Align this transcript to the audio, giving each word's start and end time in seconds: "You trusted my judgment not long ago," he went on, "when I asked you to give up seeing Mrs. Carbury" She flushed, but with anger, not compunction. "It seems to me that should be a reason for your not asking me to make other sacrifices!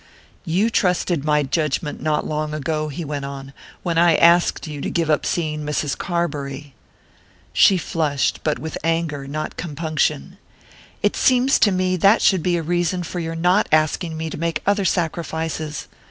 "You 0.45 0.71
trusted 0.71 1.23
my 1.23 1.43
judgment 1.43 2.01
not 2.01 2.25
long 2.25 2.55
ago," 2.55 2.89
he 2.89 3.05
went 3.05 3.23
on, 3.23 3.53
"when 3.83 3.99
I 3.99 4.15
asked 4.15 4.65
you 4.65 4.81
to 4.81 4.89
give 4.89 5.11
up 5.11 5.27
seeing 5.27 5.61
Mrs. 5.63 5.95
Carbury" 5.95 6.73
She 7.53 7.77
flushed, 7.77 8.39
but 8.43 8.57
with 8.57 8.79
anger, 8.83 9.27
not 9.27 9.57
compunction. 9.57 10.39
"It 11.03 11.15
seems 11.15 11.59
to 11.59 11.71
me 11.71 11.97
that 11.97 12.23
should 12.23 12.41
be 12.41 12.57
a 12.57 12.63
reason 12.63 13.03
for 13.03 13.19
your 13.19 13.35
not 13.35 13.69
asking 13.71 14.17
me 14.17 14.31
to 14.31 14.37
make 14.39 14.63
other 14.65 14.85
sacrifices! 14.85 15.87